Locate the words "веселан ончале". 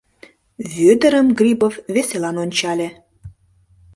1.93-2.87